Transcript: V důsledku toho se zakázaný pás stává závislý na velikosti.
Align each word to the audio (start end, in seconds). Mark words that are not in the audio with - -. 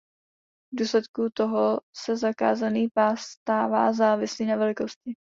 V 0.73 0.77
důsledku 0.79 1.29
toho 1.33 1.79
se 1.97 2.17
zakázaný 2.17 2.87
pás 2.93 3.19
stává 3.21 3.93
závislý 3.93 4.45
na 4.45 4.55
velikosti. 4.55 5.09